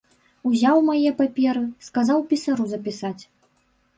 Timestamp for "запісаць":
2.75-3.23